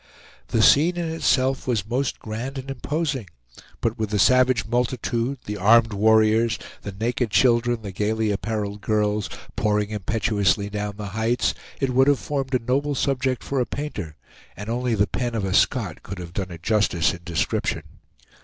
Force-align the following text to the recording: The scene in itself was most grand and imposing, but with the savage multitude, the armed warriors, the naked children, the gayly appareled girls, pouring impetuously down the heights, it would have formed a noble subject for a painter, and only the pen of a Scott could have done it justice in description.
The 0.47 0.63
scene 0.63 0.97
in 0.97 1.11
itself 1.11 1.67
was 1.67 1.87
most 1.87 2.17
grand 2.17 2.57
and 2.57 2.71
imposing, 2.71 3.27
but 3.81 3.99
with 3.99 4.09
the 4.09 4.17
savage 4.17 4.65
multitude, 4.65 5.37
the 5.45 5.57
armed 5.57 5.93
warriors, 5.93 6.57
the 6.81 6.91
naked 6.91 7.29
children, 7.29 7.83
the 7.83 7.91
gayly 7.91 8.31
appareled 8.31 8.81
girls, 8.81 9.29
pouring 9.55 9.91
impetuously 9.91 10.71
down 10.71 10.95
the 10.97 11.09
heights, 11.13 11.53
it 11.79 11.91
would 11.91 12.07
have 12.07 12.17
formed 12.17 12.55
a 12.55 12.65
noble 12.67 12.95
subject 12.95 13.43
for 13.43 13.59
a 13.59 13.65
painter, 13.67 14.15
and 14.57 14.69
only 14.71 14.95
the 14.95 15.05
pen 15.05 15.35
of 15.35 15.45
a 15.45 15.53
Scott 15.53 16.01
could 16.01 16.17
have 16.17 16.33
done 16.33 16.49
it 16.49 16.63
justice 16.63 17.13
in 17.13 17.19
description. 17.23 17.83